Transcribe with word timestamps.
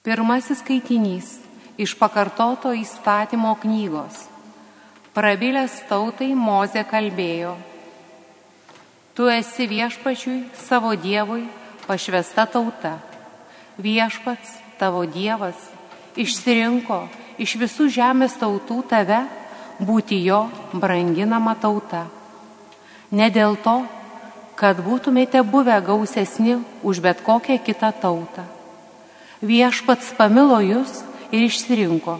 Pirmasis 0.00 0.62
skaitinys 0.62 1.26
iš 1.76 1.92
pakartoto 2.00 2.70
įstatymo 2.72 3.50
knygos. 3.60 4.30
Prabilęs 5.12 5.74
tautai 5.90 6.30
Moze 6.32 6.80
kalbėjo. 6.88 7.50
Tu 9.12 9.26
esi 9.28 9.66
viešpačiui 9.68 10.38
savo 10.56 10.94
Dievui 10.96 11.42
pašvesta 11.84 12.46
tauta. 12.48 12.94
Viešpats 13.76 14.54
tavo 14.80 15.02
Dievas 15.04 15.66
išsirinko 16.16 17.02
iš 17.36 17.58
visų 17.60 17.90
žemės 17.92 18.38
tautų 18.40 18.78
tave 18.88 19.18
būti 19.84 20.22
jo 20.24 20.46
branginama 20.72 21.52
tauta. 21.60 22.06
Ne 23.12 23.28
dėl 23.28 23.60
to, 23.60 23.76
kad 24.56 24.80
būtumėte 24.80 25.44
buvę 25.44 25.76
gausesni 25.84 26.56
už 26.80 27.02
bet 27.04 27.20
kokią 27.20 27.58
kitą 27.60 27.92
tautą 28.00 28.46
viešpats 29.40 30.12
pamilo 30.18 30.60
jūs 30.60 31.00
ir 31.32 31.46
išsirinko, 31.46 32.18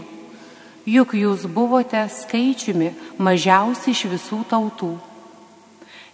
juk 0.89 1.15
jūs 1.15 1.47
buvote 1.53 2.03
skaičiumi 2.09 2.93
mažiausi 3.21 3.93
iš 3.93 4.07
visų 4.11 4.43
tautų. 4.51 4.95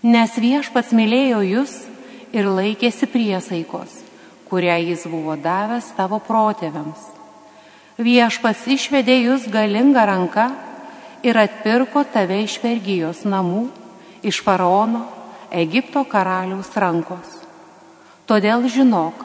Nes 0.06 0.34
viešpats 0.38 0.92
mylėjo 0.94 1.42
jūs 1.46 1.74
ir 2.34 2.48
laikėsi 2.50 3.08
priesaikos, 3.10 4.02
kurią 4.50 4.76
jis 4.82 5.06
buvo 5.10 5.36
davęs 5.38 5.92
tavo 5.96 6.18
protėviams. 6.22 7.12
Viešpats 7.96 8.66
išvedė 8.68 9.16
jūs 9.24 9.46
galingą 9.48 10.04
ranką 10.06 10.50
ir 11.24 11.38
atpirko 11.40 12.04
tave 12.12 12.42
iš 12.44 12.58
vergyjos 12.62 13.24
namų, 13.24 13.68
iš 14.26 14.42
faraono, 14.44 15.06
Egipto 15.50 16.02
karaliaus 16.04 16.68
rankos. 16.76 17.38
Todėl 18.26 18.66
žinok, 18.68 19.22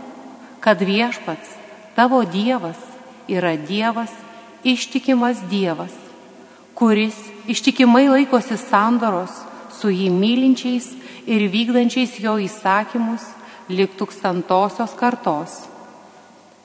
kad 0.61 0.79
viešpats 0.85 1.57
Tavo 1.95 2.23
Dievas 2.23 2.79
yra 3.27 3.55
Dievas, 3.57 4.11
ištikimas 4.63 5.37
Dievas, 5.49 5.93
kuris 6.75 7.15
ištikimai 7.47 8.07
laikosi 8.09 8.57
sandoros 8.57 9.33
su 9.75 9.91
jį 9.91 10.07
mylinčiais 10.13 10.91
ir 11.27 11.47
vykdančiais 11.51 12.17
jo 12.23 12.37
įsakymus 12.41 13.25
lik 13.71 13.95
tūkstantosios 13.99 14.93
kartos, 14.99 15.57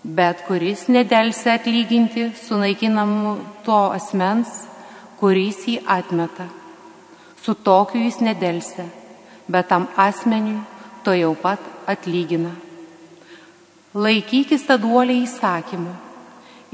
bet 0.04 0.44
kuris 0.46 0.86
nedelsia 0.88 1.56
atlyginti 1.58 2.30
sunaikinamu 2.46 3.36
to 3.66 3.80
asmens, 3.96 4.66
kuris 5.20 5.64
jį 5.66 5.80
atmeta. 5.86 6.46
Su 7.42 7.54
tokiu 7.54 8.02
jis 8.04 8.20
nedelsia, 8.20 8.86
bet 9.48 9.68
tam 9.70 9.88
asmeniui 9.96 10.62
to 11.04 11.14
jau 11.14 11.34
pat 11.38 11.62
atlygina. 11.86 12.65
Laikykis 13.96 14.66
taduoliai 14.68 15.22
įsakymų, 15.24 15.88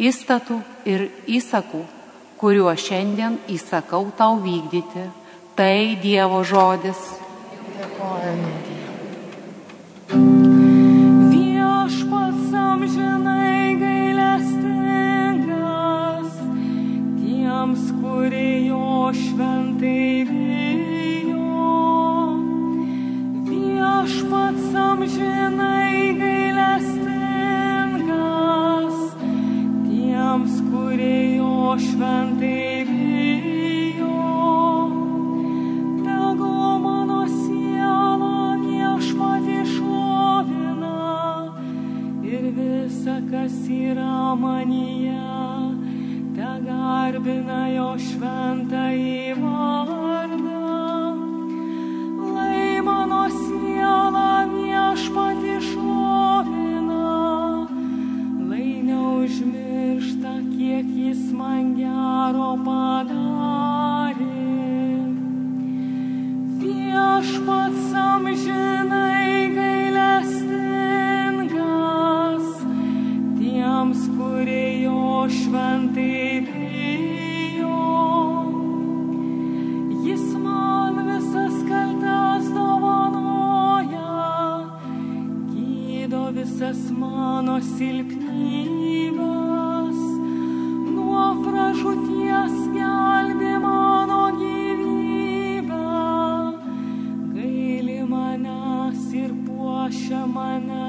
įstatų 0.09 0.57
ir 0.91 1.05
įsakų, 1.31 1.83
kuriuo 2.41 2.73
šiandien 2.75 3.37
įsakau 3.47 4.11
tau 4.19 4.41
vykdyti. 4.43 5.05
Tai 5.55 5.95
Dievo 6.03 6.43
žodis. 6.43 6.99
Dėkojame 7.77 8.51
Dievui. 8.67 9.07
Viešpats 11.31 12.51
amžinai 12.59 13.79
gailestingas 13.85 16.35
tiems, 17.21 17.85
kurie 18.03 18.67
jo 18.67 19.15
šventai 19.21 20.27
bijo. 20.27 21.63
Viešpats 23.47 24.75
amžinai 24.89 25.92
yra 43.93 44.35
manyje, 44.35 45.21
te 46.35 46.51
garbina 46.67 47.69
jo 47.75 47.91
šventą 47.99 49.22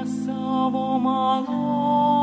savo 0.06 0.98
malonę. 0.98 2.13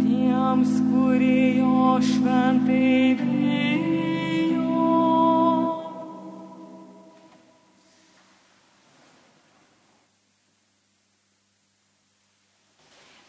tiems, 0.01 0.71
kurie 0.89 1.57
jo 1.59 2.01
šventai 2.01 3.13
bijo. 3.21 4.81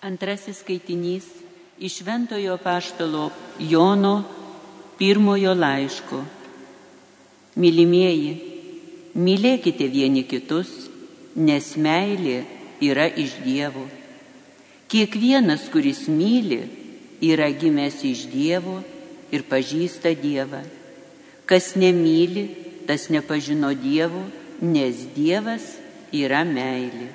Antrasis 0.01 0.65
skaitinys 0.65 1.27
iš 1.79 2.01
Šventojo 2.01 2.59
Paštalo 2.59 3.31
Jono 3.59 4.38
pirmojo 4.99 5.55
laiško. 5.55 6.23
Mylimieji, 7.59 8.35
mylėkite 9.19 9.87
vieni 9.91 10.25
kitus, 10.27 10.71
nes 11.35 11.73
meilė 11.79 12.43
yra 12.83 13.07
iš 13.07 13.39
Dievo. 13.45 13.87
Kiekvienas, 14.89 15.67
kuris 15.73 16.07
myli, 16.09 16.63
yra 17.21 17.51
gimęs 17.51 18.03
iš 18.07 18.27
Dievo 18.33 18.79
ir 19.35 19.45
pažįsta 19.51 20.15
Dievą. 20.19 20.63
Kas 21.49 21.75
nemyli, 21.77 22.47
tas 22.87 23.09
nepažino 23.13 23.73
Dievo, 23.77 24.23
nes 24.63 25.07
Dievas 25.15 25.77
yra 26.13 26.45
meilė. 26.47 27.11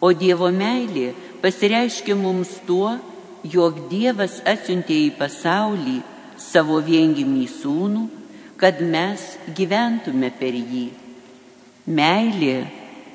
O 0.00 0.12
Dievo 0.14 0.50
meilė 0.54 1.12
pasireiškia 1.42 2.14
mums 2.18 2.52
tuo, 2.66 2.98
jog 3.42 3.88
Dievas 3.90 4.38
atsiuntė 4.46 4.98
į 5.08 5.10
pasaulį 5.18 5.98
savo 6.38 6.78
viengimį 6.84 7.46
sūnų, 7.50 8.06
kad 8.58 8.80
mes 8.82 9.36
gyventume 9.54 10.30
per 10.38 10.56
jį. 10.56 10.88
Meilė 11.88 12.56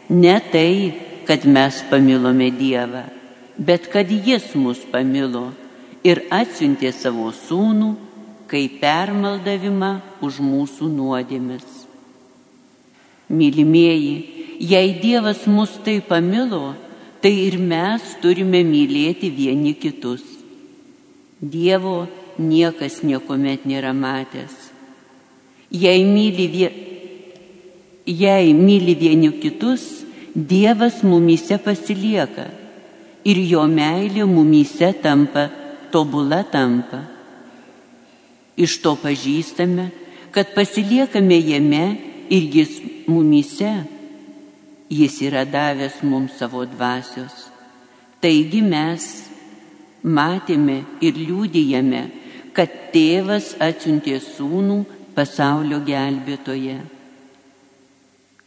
ne 0.09 0.37
tai, 0.51 0.93
kad 1.27 1.45
mes 1.45 1.81
pamilome 1.89 2.49
Dievą, 2.51 3.03
bet 3.57 3.87
kad 3.91 4.09
Jis 4.11 4.53
mus 4.55 4.81
pamilo 4.91 5.51
ir 6.03 6.23
atsiuntė 6.31 6.91
savo 6.95 7.29
sūnų 7.35 7.93
kaip 8.51 8.79
permaldavimą 8.81 9.93
už 10.21 10.39
mūsų 10.43 10.89
nuodėmis. 10.91 11.65
Mylimieji, 13.33 14.15
jei 14.59 14.91
Dievas 15.01 15.47
mus 15.47 15.71
tai 15.85 16.01
pamilo, 16.05 16.75
tai 17.23 17.31
ir 17.47 17.57
mes 17.57 18.03
turime 18.21 18.61
mylėti 18.67 19.31
vieni 19.31 19.73
kitus. 19.79 20.21
Dievo 21.39 22.03
niekas 22.37 23.01
niekuomet 23.03 23.67
nėra 23.69 23.93
matęs. 23.93 24.53
Jei 25.73 26.05
myli, 26.05 26.47
vie... 26.47 26.71
Jei 28.03 28.51
myli 28.53 28.97
vieni 28.99 29.29
kitus, 29.39 30.03
Dievas 30.33 31.03
mumyse 31.05 31.59
pasilieka 31.61 32.47
ir 33.21 33.37
jo 33.45 33.67
meilė 33.69 34.25
mumyse 34.25 34.89
tampa, 34.97 35.45
tobula 35.93 36.41
tampa. 36.49 37.03
Iš 38.57 38.79
to 38.81 38.95
pažįstame, 38.97 39.91
kad 40.33 40.55
pasiliekame 40.57 41.37
jame 41.37 41.85
ir 42.33 42.49
jis 42.49 42.79
mumyse. 43.05 43.75
Jis 44.89 45.21
yra 45.29 45.45
davęs 45.45 46.01
mums 46.01 46.33
savo 46.41 46.65
dvasios. 46.65 47.49
Taigi 48.17 48.61
mes 48.65 49.05
matėme 50.01 50.81
ir 51.01 51.13
liūdėjame, 51.13 52.03
kad 52.53 52.71
tėvas 52.93 53.53
atsiuntė 53.61 54.19
sūnų 54.21 54.83
pasaulio 55.15 55.79
gelbėtoje. 55.85 56.79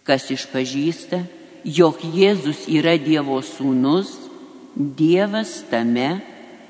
Kas 0.07 0.29
išpažįsta, 0.31 1.25
jog 1.67 1.99
Jėzus 2.15 2.67
yra 2.71 2.95
Dievo 2.99 3.41
sūnus, 3.43 4.13
Dievas 4.77 5.63
tame 5.71 6.21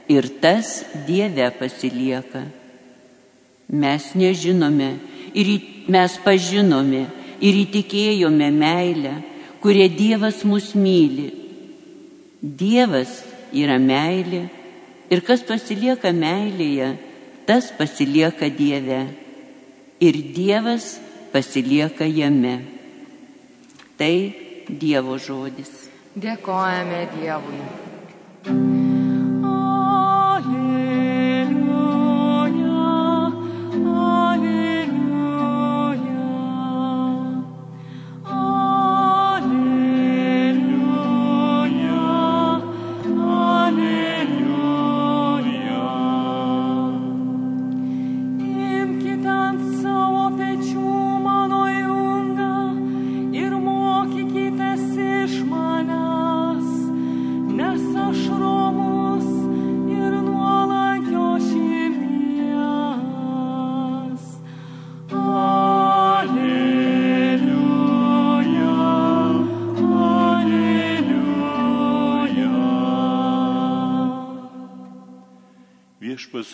ir 0.09 0.29
tas 0.41 0.85
Dieve 1.09 1.51
pasilieka. 1.59 2.45
Mes 3.69 4.13
nežinome 4.15 4.93
ir 5.35 5.51
mes 5.91 6.19
pažinome 6.25 7.07
ir 7.43 7.59
įtikėjome 7.67 8.51
meilę, 8.55 9.17
kurie 9.61 9.89
Dievas 9.91 10.45
mus 10.47 10.71
myli. 10.79 11.33
Dievas 12.41 13.25
yra 13.53 13.81
meilė 13.83 14.47
ir 15.11 15.23
kas 15.27 15.43
pasilieka 15.47 16.13
meilėje, 16.15 16.95
tas 17.47 17.73
pasilieka 17.73 18.51
Dieve 18.51 19.07
ir 20.01 20.15
Dievas 20.35 20.99
pasilieka 21.33 22.05
jame. 22.05 22.57
Tai 23.97 24.17
Dievo 24.69 25.17
žodis. 25.19 25.89
Dėkojame 26.17 27.07
Dievui. 27.17 28.76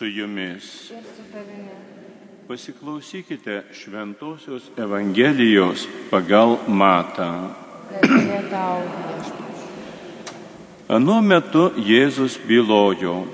Su 0.02 0.06
jumis. 0.06 0.92
Pasiklausykite 2.48 3.62
Šventojios 3.72 4.62
Evangelijos 4.76 5.86
pagal 6.10 6.58
Matą. 6.66 7.54
Anuo 10.88 11.20
metu 11.22 11.70
Jėzus 11.78 12.34
bylojo, 12.48 13.28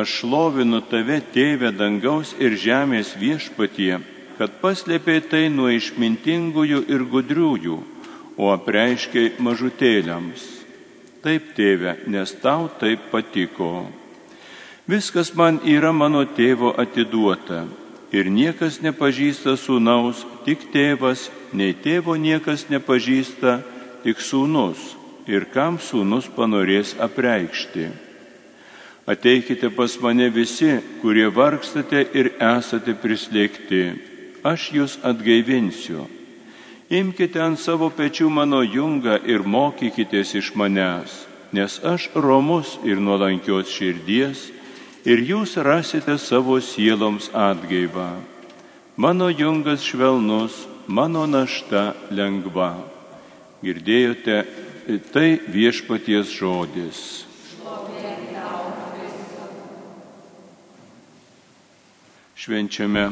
aš 0.00 0.14
šlovinu 0.22 0.80
tave, 0.88 1.18
tėvę 1.34 1.74
dangaus 1.76 2.32
ir 2.40 2.56
žemės 2.56 3.12
viešpatie, 3.20 3.98
kad 4.38 4.56
paslėpiai 4.62 5.20
tai 5.28 5.50
nuo 5.52 5.68
išmintingųjų 5.76 6.80
ir 6.88 7.04
gudriųjų, 7.04 7.76
o 8.40 8.48
apreiškiai 8.54 9.34
mažutėliams. 9.44 10.48
Taip, 11.20 11.52
tėve, 11.52 11.98
nes 12.08 12.32
tau 12.40 12.72
taip 12.80 13.12
patiko. 13.12 13.74
Viskas 14.84 15.30
man 15.32 15.62
yra 15.64 15.94
mano 15.96 16.26
tėvo 16.28 16.74
atiduota 16.76 17.62
ir 18.12 18.28
niekas 18.28 18.82
nepažįsta 18.84 19.54
sūnaus, 19.56 20.26
tik 20.44 20.66
tėvas, 20.74 21.30
nei 21.56 21.72
tėvo 21.72 22.18
niekas 22.20 22.66
nepažįsta, 22.68 23.62
tik 24.04 24.20
sūnus 24.20 24.82
ir 25.24 25.46
kam 25.54 25.78
sūnus 25.80 26.28
panorės 26.36 26.92
apreikšti. 27.00 27.88
Ateikite 29.08 29.70
pas 29.72 29.96
mane 30.04 30.28
visi, 30.28 30.76
kurie 31.00 31.30
vargstate 31.32 32.04
ir 32.12 32.34
esate 32.36 32.92
prislėgti, 32.92 33.82
aš 34.44 34.68
jūs 34.76 34.98
atgaivinsiu. 35.00 36.04
Imkite 36.92 37.40
ant 37.40 37.56
savo 37.60 37.88
pečių 37.88 38.28
mano 38.28 38.60
jungą 38.60 39.16
ir 39.24 39.48
mokykitės 39.48 40.34
iš 40.40 40.52
manęs, 40.60 41.24
nes 41.56 41.80
aš 41.80 42.10
romus 42.14 42.76
ir 42.84 43.00
nuolankios 43.00 43.72
širdies 43.72 44.50
ir 45.04 45.20
jūs 45.20 45.56
rasite 45.60 46.16
savo 46.18 46.56
sieloms 46.60 47.30
atgaivą. 47.32 48.16
Mano 48.96 49.28
jungas 49.28 49.82
švelnus, 49.84 50.64
mano 50.86 51.26
našta 51.26 51.92
lengva. 52.10 52.76
Girdėjote, 53.64 54.44
tai 55.12 55.40
viešpaties 55.48 56.32
žodis. 56.36 57.00
Švenčiame 62.44 63.08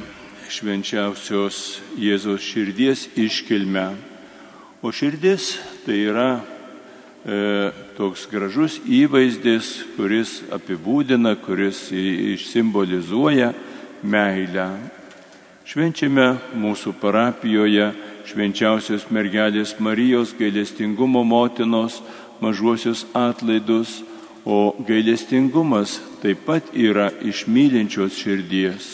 švenčiausios 0.53 1.81
Jėzaus 1.97 2.45
širdies 2.45 3.07
iškilmę. 3.17 3.87
O 4.85 4.93
širdis 4.93 5.55
tai 5.87 6.03
yra 6.11 6.31
e, 6.37 6.52
toks 7.97 8.25
gražus 8.27 8.81
įvaizdis, 8.83 9.85
kuris 9.97 10.41
apibūdina, 10.51 11.37
kuris 11.39 11.85
simbolizuoja 12.51 13.53
meilę. 14.03 14.67
Švenčiame 15.63 16.27
mūsų 16.59 16.97
parapijoje 16.99 17.93
švenčiausios 18.27 19.07
mergelės 19.15 19.77
Marijos 19.79 20.35
gailestingumo 20.39 21.23
motinos 21.25 22.01
mažuosius 22.43 23.07
atlaidus, 23.15 24.03
o 24.45 24.75
gailestingumas 24.83 26.01
taip 26.23 26.43
pat 26.47 26.73
yra 26.75 27.13
iš 27.23 27.47
mylinčios 27.47 28.19
širdies. 28.19 28.89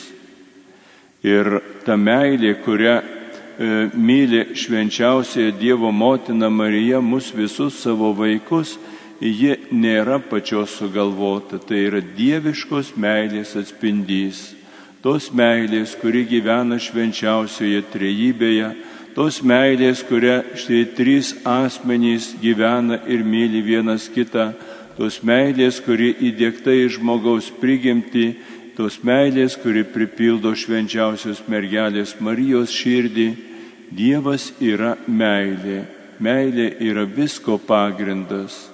Ir 1.25 1.59
ta 1.87 1.97
meilė, 1.97 2.53
kurią 2.63 2.97
e, 3.01 3.18
myli 3.59 4.55
švenčiausiai 4.55 5.53
Dievo 5.53 5.91
motina 5.91 6.49
Marija 6.49 7.01
mus 7.01 7.33
visus 7.35 7.81
savo 7.83 8.13
vaikus, 8.15 8.77
ji 9.21 9.57
nėra 9.75 10.21
pačios 10.23 10.77
sugalvota, 10.79 11.59
tai 11.59 11.89
yra 11.89 12.01
dieviškos 12.01 12.95
meilės 12.97 13.57
atspindys. 13.59 14.55
tos 15.03 15.31
meilės, 15.31 15.95
kuri 15.95 16.25
gyvena 16.27 16.79
švenčiausioje 16.79 17.85
trejybėje, 17.93 18.73
tos 19.15 19.41
meilės, 19.47 20.03
kuria 20.03 20.43
štai 20.59 20.85
trys 20.99 21.35
asmenys 21.47 22.35
gyvena 22.43 22.99
ir 23.07 23.23
myli 23.23 23.63
vienas 23.63 24.09
kitą, 24.11 24.53
tos 24.99 25.23
meilės, 25.23 25.79
kuri 25.81 26.13
įdėkta 26.29 26.75
į 26.75 26.89
žmogaus 26.99 27.51
prigimti, 27.61 28.35
tos 28.77 28.99
meilės, 29.07 29.57
kuri 29.59 29.85
pripildo 29.87 30.53
švenčiausios 30.55 31.45
mergelės 31.47 32.17
Marijos 32.21 32.75
širdį. 32.75 33.48
Dievas 33.91 34.51
yra 34.61 34.97
meilė. 35.07 35.85
Meilė 36.21 36.73
yra 36.83 37.07
visko 37.09 37.59
pagrindas. 37.63 38.67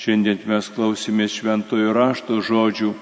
Šiandien 0.00 0.40
mes 0.48 0.68
klausimės 0.72 1.34
šventojo 1.38 1.92
rašto 1.96 2.40
žodžių 2.44 2.92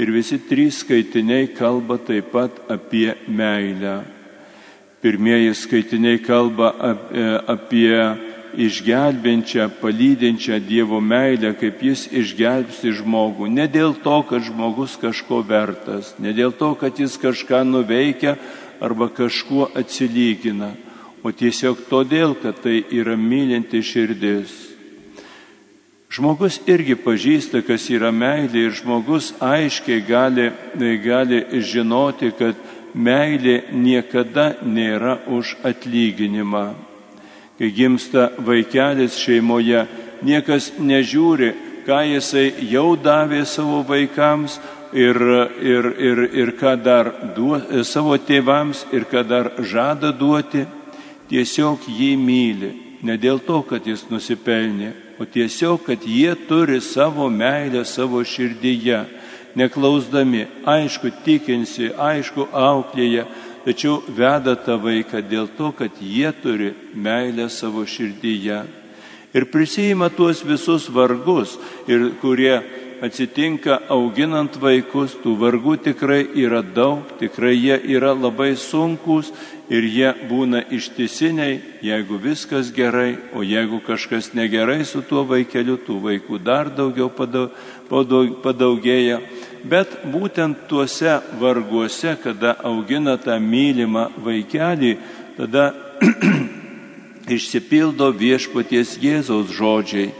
ir 0.00 0.12
visi 0.12 0.38
trys 0.48 0.82
skaitiniai 0.82 1.48
kalba 1.56 1.98
taip 1.98 2.32
pat 2.32 2.60
apie 2.72 3.14
meilę. 3.28 4.02
Pirmieji 5.00 5.52
skaitiniai 5.54 6.20
kalba 6.24 6.72
apie 7.46 7.92
išgelbinčią, 8.56 9.68
palydinčią 9.80 10.60
Dievo 10.64 11.00
meilę, 11.00 11.52
kaip 11.60 11.82
Jis 11.84 12.06
išgelbsti 12.08 12.92
žmogų. 13.00 13.50
Ne 13.52 13.68
dėl 13.68 13.94
to, 14.00 14.22
kad 14.28 14.44
žmogus 14.44 14.96
kažko 15.00 15.42
vertas, 15.44 16.14
ne 16.18 16.32
dėl 16.32 16.56
to, 16.56 16.72
kad 16.80 16.96
jis 16.96 17.18
kažką 17.20 17.62
nuveikia 17.68 18.36
arba 18.80 19.08
kažkuo 19.12 19.68
atsilygina, 19.76 20.72
o 21.24 21.32
tiesiog 21.32 21.86
todėl, 21.90 22.34
kad 22.42 22.60
tai 22.64 22.82
yra 22.90 23.16
mylinti 23.16 23.82
širdis. 23.84 24.52
Žmogus 26.12 26.60
irgi 26.70 26.94
pažįsta, 26.96 27.60
kas 27.66 27.88
yra 27.90 28.12
meilė 28.14 28.68
ir 28.68 28.74
žmogus 28.78 29.32
aiškiai 29.42 30.04
gali, 30.06 30.50
gali 31.02 31.42
žinoti, 31.60 32.30
kad 32.38 32.56
meilė 32.94 33.56
niekada 33.72 34.54
nėra 34.64 35.18
už 35.26 35.56
atlyginimą. 35.66 36.68
Kai 37.58 37.70
gimsta 37.72 38.30
vaikelis 38.38 39.18
šeimoje, 39.18 39.86
niekas 40.24 40.70
nežiūri, 40.78 41.52
ką 41.86 42.00
jisai 42.12 42.48
jau 42.70 42.96
davė 42.96 43.44
savo 43.46 43.82
vaikams 43.86 44.58
ir, 44.92 45.20
ir, 45.60 45.90
ir, 46.08 46.22
ir 46.32 46.54
ką 46.58 46.74
dar 46.82 47.12
duo, 47.36 47.60
savo 47.84 48.16
tėvams 48.16 48.86
ir 48.92 49.06
ką 49.10 49.22
dar 49.26 49.52
žada 49.60 50.12
duoti. 50.12 50.66
Tiesiog 51.30 51.88
jį 51.90 52.12
myli. 52.20 52.72
Ne 53.02 53.16
dėl 53.20 53.40
to, 53.42 53.60
kad 53.66 53.86
jis 53.86 54.06
nusipelnė, 54.10 54.92
o 55.20 55.24
tiesiog, 55.24 55.82
kad 55.86 56.04
jie 56.06 56.32
turi 56.48 56.80
savo 56.80 57.28
meilę 57.30 57.84
savo 57.84 58.22
širdyje. 58.24 59.04
Neklausdami, 59.56 60.44
aišku, 60.68 61.10
tikinsi, 61.24 61.90
aišku, 61.92 62.48
auklėje, 62.52 63.24
tačiau 63.64 64.02
veda 64.08 64.54
tą 64.56 64.76
vaiką 64.80 65.22
dėl 65.24 65.48
to, 65.56 65.72
kad 65.72 65.96
jie 66.00 66.32
turi 66.42 66.72
meilę 66.94 67.48
savo 67.50 67.86
širdyje. 67.88 68.64
Ir 69.36 69.48
prisijima 69.52 70.08
tuos 70.08 70.44
visus 70.44 70.88
vargus, 70.92 71.56
ir 71.88 72.12
kurie 72.20 72.60
atsitinka 73.04 73.80
auginant 73.92 74.56
vaikus, 74.60 75.16
tų 75.22 75.34
vargų 75.40 75.76
tikrai 75.84 76.22
yra 76.38 76.62
daug, 76.62 77.02
tikrai 77.20 77.54
jie 77.56 77.76
yra 77.96 78.14
labai 78.16 78.54
sunkus 78.56 79.32
ir 79.68 79.84
jie 79.84 80.12
būna 80.30 80.62
ištisiniai, 80.72 81.58
jeigu 81.82 82.18
viskas 82.22 82.70
gerai, 82.74 83.18
o 83.34 83.42
jeigu 83.42 83.80
kažkas 83.84 84.32
negerai 84.34 84.84
su 84.86 85.02
tuo 85.02 85.24
vaikeliu, 85.26 85.76
tų 85.82 85.98
vaikų 86.04 86.38
dar 86.44 86.70
daugiau 86.70 87.10
padaugėja. 88.42 89.20
Bet 89.66 89.98
būtent 90.06 90.68
tuose 90.70 91.18
varguose, 91.40 92.16
kada 92.22 92.54
augina 92.62 93.16
tą 93.18 93.38
mylimą 93.42 94.10
vaikelį, 94.22 94.96
tada 95.36 95.72
išsipildo 97.36 98.12
viešpaties 98.14 98.96
Jėzaus 99.02 99.50
žodžiai. 99.50 100.12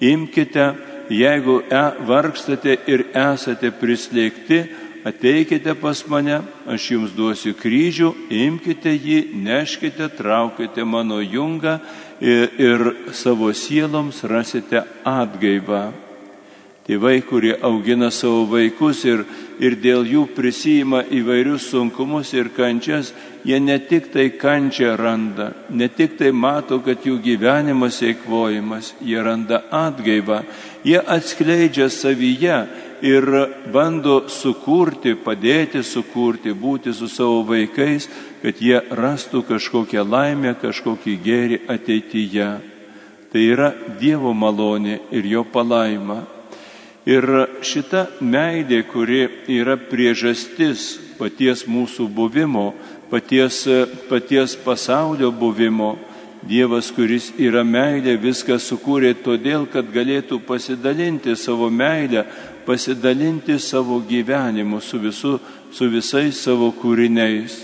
Imkite, 0.00 0.72
jeigu 1.10 1.60
e, 1.62 1.82
vargstate 2.06 2.78
ir 2.86 3.06
esate 3.14 3.70
prislėgti, 3.70 4.62
ateikite 5.06 5.74
pas 5.78 6.02
mane, 6.10 6.40
aš 6.66 6.90
jums 6.94 7.12
duosiu 7.14 7.54
kryžių, 7.58 8.12
imkite 8.30 8.94
jį, 8.94 9.20
neškite, 9.46 10.08
traukite 10.18 10.84
mano 10.84 11.20
jungą 11.22 11.78
ir, 12.20 12.50
ir 12.58 12.88
savo 13.14 13.52
sieloms 13.54 14.24
rasite 14.26 14.82
atgaivą. 15.04 16.05
Tėvai, 16.86 17.18
kurie 17.26 17.56
augina 17.66 18.12
savo 18.14 18.44
vaikus 18.46 19.00
ir, 19.10 19.24
ir 19.58 19.74
dėl 19.82 20.04
jų 20.06 20.20
prisijima 20.36 21.00
įvairius 21.02 21.64
sunkumus 21.72 22.30
ir 22.36 22.52
kančias, 22.54 23.10
jie 23.42 23.58
ne 23.58 23.80
tik 23.82 24.12
tai 24.14 24.28
kančią 24.38 24.92
randa, 24.94 25.48
ne 25.70 25.88
tik 25.90 26.14
tai 26.20 26.30
mato, 26.30 26.78
kad 26.86 27.02
jų 27.02 27.16
gyvenimas 27.24 27.98
eikvojimas, 28.06 28.92
jie 29.02 29.18
randa 29.18 29.64
atgaivą, 29.74 30.44
jie 30.86 31.00
atskleidžia 31.02 31.88
savyje 31.90 32.60
ir 33.02 33.26
bando 33.74 34.20
sukurti, 34.30 35.16
padėti 35.18 35.82
sukurti, 35.82 36.54
būti 36.54 36.94
su 36.94 37.10
savo 37.10 37.42
vaikais, 37.50 38.06
kad 38.44 38.62
jie 38.62 38.78
rastų 38.94 39.42
kažkokią 39.50 40.06
laimę, 40.06 40.54
kažkokį 40.62 41.18
gėrį 41.26 41.60
ateityje. 41.66 42.48
Tai 43.34 43.42
yra 43.42 43.74
Dievo 43.98 44.30
malonė 44.30 45.00
ir 45.10 45.26
jo 45.26 45.42
palaima. 45.50 46.35
Ir 47.06 47.22
šita 47.62 48.08
meilė, 48.18 48.80
kuri 48.90 49.28
yra 49.54 49.76
priežastis 49.78 50.96
paties 51.20 51.62
mūsų 51.70 52.08
buvimo, 52.10 52.72
paties, 53.10 53.62
paties 54.10 54.56
pasaulio 54.58 55.30
buvimo, 55.30 55.94
Dievas, 56.46 56.92
kuris 56.94 57.32
yra 57.42 57.64
meilė, 57.66 58.12
viską 58.22 58.60
sukūrė 58.62 59.16
todėl, 59.18 59.64
kad 59.66 59.88
galėtų 59.90 60.38
pasidalinti 60.46 61.34
savo 61.34 61.66
meilę, 61.72 62.22
pasidalinti 62.66 63.56
savo 63.58 63.98
gyvenimu 64.06 64.78
su, 64.78 65.00
visu, 65.02 65.32
su 65.74 65.88
visais 65.90 66.38
savo 66.38 66.68
kūriniais. 66.76 67.56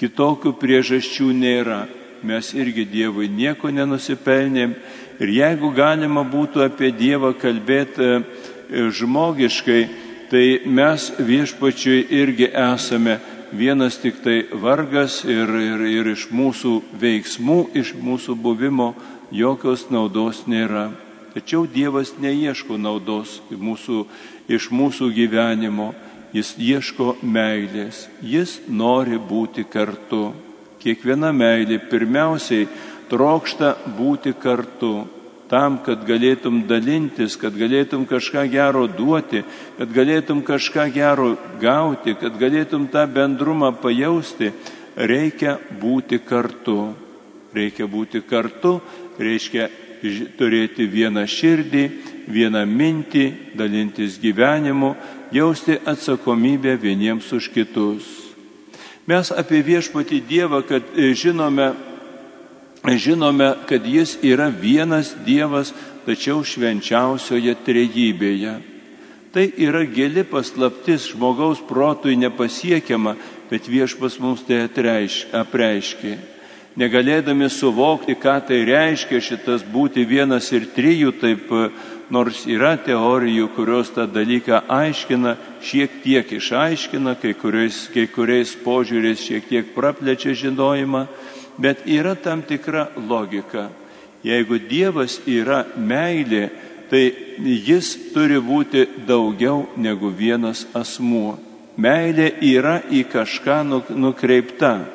Kitokių 0.00 0.54
priežasčių 0.56 1.28
nėra. 1.36 1.82
Mes 2.24 2.54
irgi 2.56 2.86
Dievui 2.88 3.28
nieko 3.28 3.68
nenusipelnėm. 3.68 4.72
Ir 5.20 5.32
jeigu 5.36 5.72
galima 5.76 6.24
būtų 6.24 6.64
apie 6.64 6.94
Dievą 6.96 7.34
kalbėti 7.36 8.22
žmogiškai, 8.70 9.82
tai 10.30 10.60
mes 10.66 11.10
viešpačiui 11.18 12.06
irgi 12.10 12.48
esame 12.50 13.18
vienas 13.52 13.98
tik 13.98 14.22
tai 14.22 14.44
vargas 14.52 15.22
ir, 15.24 15.48
ir, 15.48 15.84
ir 15.86 16.12
iš 16.14 16.28
mūsų 16.34 16.80
veiksmų, 17.00 17.58
iš 17.78 17.94
mūsų 17.94 18.34
buvimo 18.34 18.94
jokios 19.30 19.86
naudos 19.90 20.44
nėra. 20.50 20.90
Tačiau 21.36 21.66
Dievas 21.68 22.14
neieško 22.18 22.78
naudos 22.80 23.40
mūsų, 23.50 24.06
iš 24.48 24.70
mūsų 24.72 25.12
gyvenimo, 25.14 25.92
Jis 26.34 26.50
ieško 26.58 27.14
meilės, 27.22 28.08
Jis 28.20 28.58
nori 28.68 29.16
būti 29.16 29.62
kartu. 29.64 30.34
Kiekviena 30.82 31.30
meilė 31.32 31.78
pirmiausiai 31.90 32.66
trokšta 33.08 33.76
būti 33.96 34.34
kartu 34.36 35.06
tam, 35.50 35.78
kad 35.84 36.02
galėtum 36.06 36.64
dalintis, 36.66 37.36
kad 37.38 37.54
galėtum 37.56 38.06
kažką 38.08 38.46
gero 38.50 38.86
duoti, 38.90 39.44
kad 39.78 39.92
galėtum 39.94 40.42
kažką 40.46 40.88
gero 40.94 41.34
gauti, 41.62 42.16
kad 42.18 42.38
galėtum 42.40 42.88
tą 42.90 43.06
bendrumą 43.06 43.72
pajausti, 43.82 44.52
reikia 44.96 45.58
būti 45.80 46.20
kartu. 46.24 46.94
Reikia 47.56 47.86
būti 47.88 48.20
kartu, 48.20 48.80
reiškia 49.16 49.70
turėti 50.36 50.84
vieną 50.92 51.22
širdį, 51.24 51.84
vieną 52.28 52.66
mintį, 52.68 53.26
dalintis 53.56 54.18
gyvenimu, 54.20 54.92
jausti 55.32 55.78
atsakomybę 55.86 56.76
vieniems 56.76 57.32
už 57.32 57.48
kitus. 57.54 58.04
Mes 59.06 59.30
apie 59.30 59.62
viešpatį 59.62 60.20
Dievą, 60.26 60.60
kad 60.66 60.82
žinome 61.14 61.70
žinome, 62.94 63.50
kad 63.66 63.86
jis 63.86 64.14
yra 64.22 64.46
vienas 64.46 65.10
Dievas, 65.26 65.72
tačiau 66.06 66.44
švenčiausioje 66.46 67.56
trejybėje. 67.66 68.54
Tai 69.34 69.44
yra 69.58 69.82
gili 69.84 70.22
paslaptis 70.24 71.10
žmogaus 71.10 71.58
protui 71.66 72.14
nepasiekiama, 72.16 73.16
bet 73.50 73.66
viešpas 73.68 74.20
mums 74.22 74.46
tai 74.46 74.62
apreiškė. 74.64 76.14
Negalėdami 76.76 77.48
suvokti, 77.48 78.14
ką 78.20 78.36
tai 78.48 78.62
reiškia 78.68 79.20
šitas 79.24 79.64
būti 79.64 80.04
vienas 80.04 80.50
ir 80.52 80.68
trijų, 80.76 81.12
taip 81.20 81.52
nors 82.12 82.44
yra 82.46 82.76
teorijų, 82.76 83.48
kurios 83.56 83.90
tą 83.96 84.04
dalyką 84.06 84.62
aiškina, 84.68 85.34
šiek 85.64 86.02
tiek 86.04 86.32
išaiškina, 86.36 87.16
kai 87.20 87.32
kuriais, 87.34 87.86
kai 87.94 88.06
kuriais 88.12 88.52
požiūrės 88.62 89.24
šiek 89.24 89.48
tiek 89.48 89.72
praplečia 89.74 90.36
žinojimą, 90.36 91.06
bet 91.58 91.86
yra 91.86 92.14
tam 92.14 92.42
tikra 92.42 92.88
logika. 93.08 93.70
Jeigu 94.24 94.58
Dievas 94.58 95.20
yra 95.26 95.64
meilė, 95.76 96.50
tai 96.90 97.12
jis 97.38 98.12
turi 98.14 98.38
būti 98.42 98.86
daugiau 99.06 99.66
negu 99.76 100.10
vienas 100.10 100.66
asmuo. 100.74 101.36
Meilė 101.76 102.32
yra 102.40 102.80
į 102.90 103.04
kažką 103.12 103.62
nu- 103.66 103.82
nukreipta. 103.90 104.86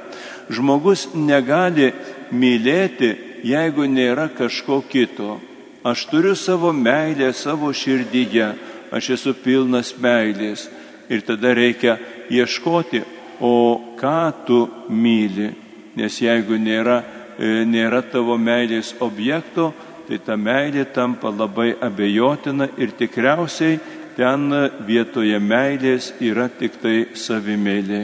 Žmogus 0.49 1.13
negali 1.13 1.93
mylėti, 2.31 3.15
jeigu 3.43 3.85
nėra 3.85 4.29
kažko 4.29 4.81
kito. 4.89 5.39
Aš 5.83 6.05
turiu 6.05 6.35
savo 6.35 6.73
meilę 6.73 7.33
savo 7.33 7.71
širdyje, 7.73 8.55
aš 8.91 9.09
esu 9.09 9.33
pilnas 9.33 9.93
meilės. 9.97 10.67
Ir 11.09 11.21
tada 11.21 11.53
reikia 11.53 11.97
ieškoti, 12.29 13.03
o 13.41 13.81
ką 13.97 14.45
tu 14.45 14.69
myli. 14.89 15.53
Nes 15.95 16.21
jeigu 16.21 16.55
nėra, 16.55 17.01
e, 17.37 17.65
nėra 17.67 18.01
tavo 18.01 18.37
meilės 18.37 18.93
objekto, 18.99 19.71
tai 20.07 20.19
ta 20.23 20.35
meilė 20.35 20.85
tampa 20.93 21.29
labai 21.29 21.73
abejotina 21.81 22.69
ir 22.77 22.91
tikriausiai 22.99 23.79
ten 24.15 24.51
vietoje 24.87 25.39
meilės 25.39 26.13
yra 26.19 26.49
tik 26.49 26.79
tai 26.81 26.97
savimėlė. 27.15 28.03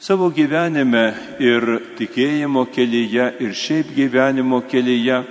Savo 0.00 0.28
gyvenime 0.28 1.06
ir 1.40 1.64
tikėjimo 1.96 2.66
kelyje, 2.68 3.30
ir 3.40 3.54
šiaip 3.56 3.94
gyvenimo 3.96 4.60
kelyje 4.68 5.22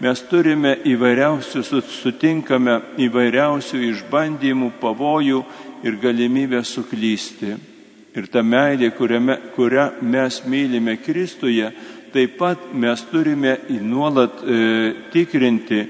mes 0.00 0.22
turime 0.30 0.78
įvairiausių, 0.88 1.62
sutinkame 2.00 2.80
įvairiausių 3.04 3.82
išbandymų, 3.90 4.72
pavojų 4.80 5.44
ir 5.84 6.00
galimybę 6.00 6.64
suklysti. 6.64 7.73
Ir 8.14 8.28
ta 8.30 8.44
meilė, 8.46 8.92
kuriame, 8.94 9.36
kurią 9.56 9.88
mes 10.06 10.38
mylime 10.46 10.96
Kristuje, 11.02 11.70
taip 12.14 12.36
pat 12.38 12.68
mes 12.70 13.02
turime 13.10 13.56
nuolat 13.82 14.38
e, 14.46 14.92
tikrinti 15.10 15.80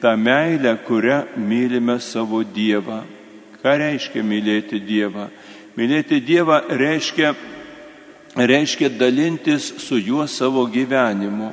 tą 0.00 0.14
meilę, 0.16 0.78
kurią 0.86 1.18
mylime 1.36 1.98
savo 2.00 2.40
Dievą. 2.44 3.02
Ką 3.60 3.76
reiškia 3.80 4.24
mylėti 4.24 4.80
Dievą? 4.80 5.28
Mylėti 5.76 6.22
Dievą 6.24 6.62
reiškia, 6.72 7.34
reiškia 8.36 8.88
dalintis 8.96 9.68
su 9.84 10.00
juo 10.00 10.24
savo 10.26 10.64
gyvenimu, 10.66 11.52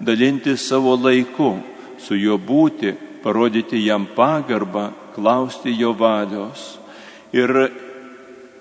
dalintis 0.00 0.68
savo 0.68 0.92
laiku, 1.00 1.54
su 2.00 2.16
juo 2.20 2.36
būti, 2.36 2.92
parodyti 3.24 3.80
jam 3.84 4.06
pagarbą, 4.16 4.90
klausti 5.16 5.72
jo 5.76 5.92
valios. 5.96 6.76
Ir 7.32 7.52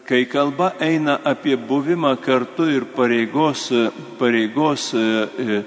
kai 0.09 0.25
kalba 0.25 0.73
eina 0.81 1.19
apie 1.23 1.53
buvimą 1.55 2.15
kartu 2.17 2.65
ir 2.65 2.87
pareigos, 2.97 3.67
pareigos 4.17 4.93
e, 4.97 5.61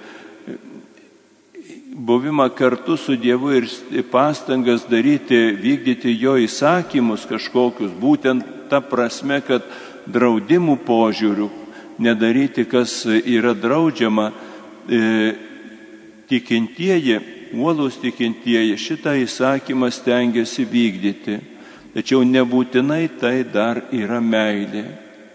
buvimą 1.95 2.49
kartu 2.51 2.97
su 2.97 3.15
Dievu 3.17 3.53
ir 3.55 3.69
pastangas 4.11 4.89
daryti, 4.91 5.39
vykdyti 5.63 6.17
jo 6.19 6.35
įsakymus 6.43 7.29
kažkokius, 7.31 7.95
būtent 7.95 8.43
ta 8.67 8.81
prasme, 8.83 9.39
kad 9.47 9.63
draudimų 10.11 10.81
požiūrių 10.89 11.49
nedaryti, 12.03 12.67
kas 12.67 13.05
yra 13.07 13.55
draudžiama, 13.55 14.33
e, 14.91 15.01
tikintieji, 16.27 17.21
uolus 17.55 18.03
tikintieji 18.03 18.75
šitą 18.75 19.15
įsakymą 19.23 19.95
stengiasi 19.95 20.67
vykdyti. 20.67 21.52
Tačiau 21.93 22.25
nebūtinai 22.25 23.05
tai 23.21 23.43
dar 23.45 23.83
yra 23.93 24.21
meilė. 24.25 24.87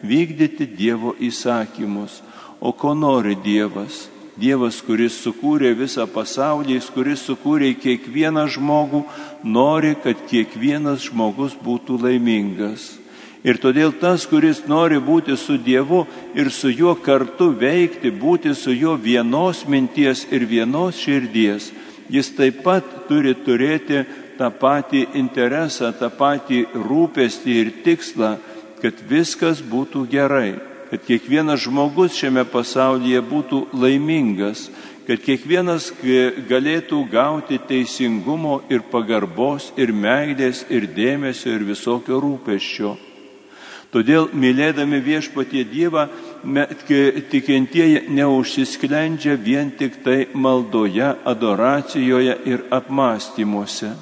Vykdyti 0.01 0.65
Dievo 0.65 1.13
įsakymus. 1.21 2.21
O 2.59 2.71
ko 2.73 2.95
nori 2.97 3.35
Dievas? 3.37 4.07
Dievas, 4.37 4.77
kuris 4.85 5.15
sukūrė 5.23 5.71
visą 5.77 6.05
pasaulį, 6.09 6.77
kuris 6.93 7.23
sukūrė 7.25 7.71
kiekvieną 7.81 8.45
žmogų, 8.53 9.01
nori, 9.43 9.95
kad 9.97 10.19
kiekvienas 10.29 11.07
žmogus 11.09 11.55
būtų 11.57 11.97
laimingas. 12.03 12.97
Ir 13.45 13.57
todėl 13.61 13.93
tas, 13.97 14.25
kuris 14.29 14.63
nori 14.69 14.99
būti 15.01 15.37
su 15.37 15.57
Dievu 15.57 16.03
ir 16.37 16.51
su 16.53 16.69
juo 16.69 16.93
kartu 17.01 17.49
veikti, 17.53 18.11
būti 18.13 18.53
su 18.53 18.73
juo 18.73 18.93
vienos 18.97 19.63
minties 19.65 20.25
ir 20.29 20.45
vienos 20.45 20.97
širdies, 21.01 21.71
jis 22.09 22.29
taip 22.37 22.61
pat 22.65 22.85
turi 23.09 23.33
turėti 23.33 24.05
tą 24.37 24.51
patį 24.61 25.03
interesą, 25.19 25.91
tą 25.97 26.09
patį 26.13 26.63
rūpestį 26.73 27.59
ir 27.63 27.75
tikslą, 27.85 28.37
kad 28.81 29.05
viskas 29.09 29.61
būtų 29.65 30.05
gerai 30.11 30.55
kad 30.89 31.03
kiekvienas 31.03 31.65
žmogus 31.65 32.15
šiame 32.15 32.45
pasaulyje 32.47 33.19
būtų 33.27 33.63
laimingas, 33.75 34.67
kad 35.07 35.19
kiekvienas 35.23 35.89
galėtų 36.49 37.01
gauti 37.11 37.59
teisingumo 37.67 38.61
ir 38.71 38.85
pagarbos 38.91 39.71
ir 39.79 39.91
meilės 39.91 40.65
ir 40.69 40.87
dėmesio 40.95 41.55
ir 41.55 41.67
visokio 41.67 42.21
rūpeščio. 42.23 42.95
Todėl, 43.87 44.27
mylėdami 44.35 44.99
viešpatie 44.99 45.63
Dievą, 45.63 46.09
tikintieji 47.31 48.03
neužsisklendžia 48.11 49.37
vien 49.39 49.71
tik 49.79 50.01
tai 50.03 50.25
maldoje, 50.35 51.13
adoracijoje 51.23 52.35
ir 52.51 52.67
apmąstymuose. 52.67 53.95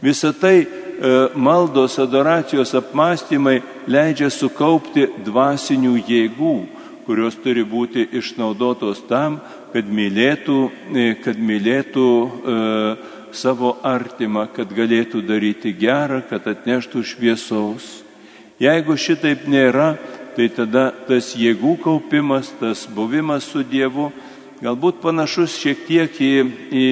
Visą 0.00 0.32
tai 0.32 0.66
E, 1.00 1.30
maldos 1.34 1.98
adoracijos 1.98 2.74
apmąstymai 2.76 3.62
leidžia 3.88 4.28
sukaupti 4.28 5.06
dvasinių 5.24 5.94
jėgų, 5.96 6.56
kurios 7.06 7.38
turi 7.40 7.64
būti 7.64 8.04
išnaudotos 8.20 9.00
tam, 9.08 9.38
kad 9.72 9.88
mylėtų, 9.88 10.58
e, 10.92 11.06
kad 11.24 11.40
mylėtų 11.40 12.04
e, 12.04 12.58
savo 13.32 13.78
artimą, 13.80 14.44
kad 14.52 14.68
galėtų 14.76 15.24
daryti 15.24 15.72
gerą, 15.72 16.20
kad 16.28 16.44
atneštų 16.52 17.00
šviesaus. 17.00 17.88
Jeigu 18.60 18.92
šitaip 19.00 19.48
nėra, 19.48 19.94
tai 20.36 20.50
tada 20.52 20.90
tas 21.08 21.32
jėgų 21.32 21.78
kaupimas, 21.80 22.52
tas 22.60 22.84
buvimas 22.84 23.48
su 23.48 23.64
Dievu, 23.64 24.10
galbūt 24.60 25.00
panašus 25.00 25.56
šiek 25.56 25.84
tiek 25.88 26.20
į, 26.20 26.32
į, 26.70 26.86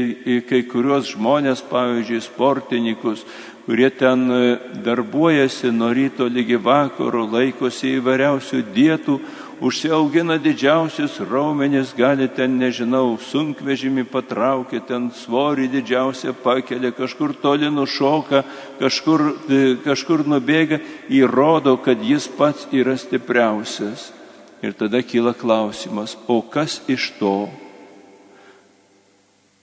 į, 0.00 0.02
į 0.34 0.36
kai 0.48 0.62
kuriuos 0.70 1.10
žmonės, 1.14 1.62
pavyzdžiui, 1.70 2.22
sportininkus, 2.22 3.24
kurie 3.66 3.90
ten 3.90 4.30
e, 4.30 4.40
darbuojasi 4.84 5.72
nuo 5.74 5.90
ryto 5.94 6.28
lygi 6.30 6.58
vakaro, 6.58 7.26
laikosi 7.30 7.96
įvairiausių 7.98 8.62
dietų, 8.74 9.18
užsiaugina 9.60 10.38
didžiausius 10.40 11.18
raumenis, 11.28 11.92
gali 11.98 12.30
ten, 12.32 12.56
nežinau, 12.62 13.18
sunkvežimį 13.20 14.06
patraukti, 14.08 14.80
ten 14.88 15.10
svorį 15.12 15.68
didžiausią 15.74 16.32
pakelia, 16.44 16.94
kažkur 16.96 17.34
toli 17.42 17.68
nušoka, 17.74 18.44
kažkur, 18.78 19.26
e, 19.50 19.60
kažkur 19.84 20.24
nubėga, 20.30 20.80
įrodo, 21.10 21.76
kad 21.82 22.00
jis 22.00 22.30
pats 22.38 22.70
yra 22.72 22.96
stipriausias. 22.96 24.12
Ir 24.60 24.72
tada 24.76 25.00
kyla 25.02 25.32
klausimas, 25.32 26.16
o 26.28 26.42
kas 26.42 26.82
iš 26.88 27.12
to? 27.16 27.48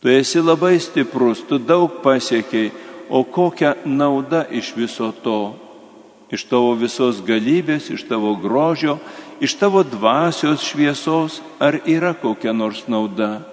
Tu 0.01 0.09
esi 0.09 0.41
labai 0.41 0.79
stiprus, 0.81 1.43
tu 1.45 1.57
daug 1.61 2.01
pasiekiai, 2.01 2.71
o 3.09 3.23
kokia 3.23 3.75
nauda 3.85 4.45
iš 4.49 4.73
viso 4.77 5.11
to? 5.23 5.53
Iš 6.33 6.43
tavo 6.49 6.73
visos 6.75 7.21
galybės, 7.23 7.91
iš 7.93 8.03
tavo 8.09 8.33
grožio, 8.41 8.97
iš 9.39 9.53
tavo 9.61 9.83
dvasios 9.85 10.65
šviesos, 10.65 11.39
ar 11.59 11.79
yra 11.85 12.11
kokia 12.17 12.51
nors 12.53 12.83
nauda? 12.89 13.45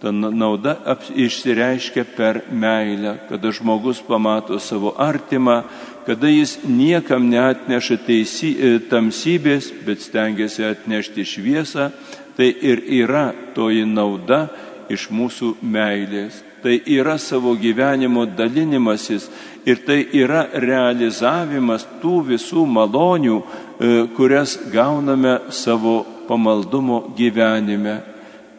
Ta 0.00 0.10
nauda 0.12 0.76
išsireiškia 1.14 2.04
per 2.16 2.42
meilę, 2.50 3.16
kada 3.28 3.52
žmogus 3.52 4.02
pamato 4.04 4.58
savo 4.60 4.92
artimą, 4.98 5.62
kada 6.06 6.28
jis 6.30 6.58
niekam 6.64 7.26
neatneša 7.28 7.98
teisy, 8.06 8.54
e, 8.54 8.78
tamsybės, 8.90 9.72
bet 9.86 10.00
stengiasi 10.00 10.64
atnešti 10.64 11.26
šviesą, 11.26 11.90
tai 12.36 12.52
ir 12.62 12.84
yra 13.02 13.32
toji 13.54 13.82
nauda 13.88 14.46
iš 14.92 15.08
mūsų 15.10 15.56
meilės. 15.62 16.42
Tai 16.62 16.78
yra 16.86 17.16
savo 17.18 17.54
gyvenimo 17.58 18.24
dalinimasis 18.26 19.28
ir 19.66 19.82
tai 19.86 20.04
yra 20.14 20.46
realizavimas 20.54 21.86
tų 22.02 22.20
visų 22.30 22.64
malonių, 22.70 23.36
e, 23.38 24.06
kurias 24.16 24.56
gauname 24.72 25.40
savo 25.50 26.04
pamaldumo 26.28 27.02
gyvenime. 27.18 28.00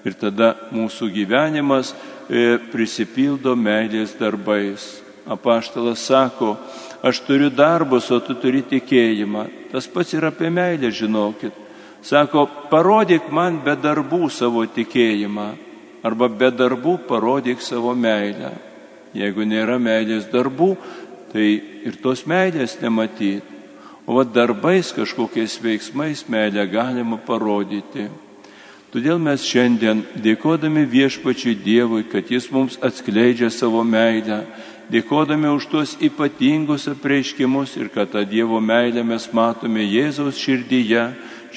Ir 0.05 0.15
tada 0.19 0.53
mūsų 0.71 1.09
gyvenimas 1.15 1.93
e, 2.29 2.57
prisipildo 2.71 3.55
meilės 3.55 4.15
darbais. 4.19 5.01
Apaštalas 5.27 6.05
sako, 6.07 6.55
aš 7.03 7.21
turiu 7.27 7.49
darbus, 7.53 8.09
o 8.11 8.19
tu 8.19 8.35
turi 8.39 8.63
tikėjimą. 8.65 9.45
Tas 9.71 9.87
pats 9.91 10.13
ir 10.13 10.25
apie 10.27 10.49
meilę, 10.53 10.91
žinokit. 10.91 11.53
Sako, 12.01 12.45
parodyk 12.71 13.31
man 13.33 13.59
be 13.65 13.75
darbų 13.75 14.29
savo 14.31 14.63
tikėjimą 14.69 15.47
arba 16.07 16.29
be 16.29 16.51
darbų 16.53 16.97
parodyk 17.07 17.61
savo 17.61 17.93
meilę. 17.97 18.53
Jeigu 19.17 19.45
nėra 19.47 19.77
meilės 19.81 20.27
darbų, 20.31 20.75
tai 21.33 21.47
ir 21.87 21.97
tos 22.03 22.25
meilės 22.29 22.77
nematyt. 22.81 23.55
O 24.07 24.15
va 24.15 24.23
darbais 24.23 24.93
kažkokiais 24.95 25.57
veiksmais 25.59 26.23
meilę 26.31 26.63
galima 26.71 27.17
parodyti. 27.17 28.07
Todėl 28.87 29.17
mes 29.19 29.43
šiandien, 29.43 29.99
dėkodami 30.23 30.85
viešpačiui 30.87 31.57
Dievui, 31.59 32.05
kad 32.07 32.29
Jis 32.31 32.45
mums 32.55 32.77
atskleidžia 32.79 33.49
savo 33.51 33.81
meilę, 33.83 34.45
dėkodami 34.87 35.49
už 35.51 35.65
tuos 35.67 35.95
ypatingus 35.99 36.85
apreiškimus 36.87 37.75
ir 37.81 37.89
kad 37.91 38.13
tą 38.13 38.23
Dievo 38.23 38.61
meilę 38.63 39.03
mes 39.03 39.25
matome 39.35 39.83
Jėzaus 39.83 40.39
širdyje, 40.39 41.03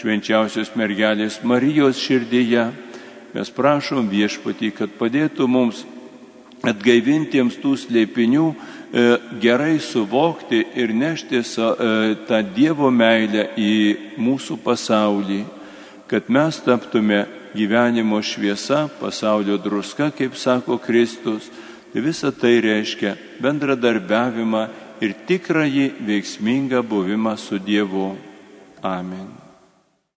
švenčiausios 0.00 0.72
mergelės 0.74 1.38
Marijos 1.46 2.02
širdyje. 2.02 2.66
Mes 3.30 3.54
prašom 3.54 4.10
viešpatį, 4.10 4.72
kad 4.74 4.98
padėtų 4.98 5.46
mums 5.46 5.84
atgaivintiems 6.66 7.60
tų 7.62 7.76
slėpinių 7.78 8.48
e, 8.50 9.06
gerai 9.38 9.78
suvokti 9.78 10.64
ir 10.74 10.90
nešti 10.90 11.38
e, 11.38 11.46
tą 12.26 12.42
Dievo 12.58 12.90
meilę 12.90 13.52
į 13.54 13.72
mūsų 14.18 14.58
pasaulį, 14.66 15.44
kad 16.10 16.26
mes 16.28 16.58
taptume 16.66 17.26
gyvenimo 17.54 18.22
šviesa, 18.22 18.88
pasaulio 19.00 19.56
druska, 19.56 20.10
kaip 20.10 20.34
sako 20.34 20.78
Kristus. 20.78 21.50
Tai 21.92 22.02
visa 22.02 22.30
tai 22.30 22.60
reiškia 22.62 23.16
bendradarbiavimą 23.42 24.64
ir 25.02 25.14
tikrąjį 25.26 25.86
veiksmingą 26.06 26.82
buvimą 26.86 27.36
su 27.38 27.58
Dievu. 27.58 28.14
Amen. 28.82 29.49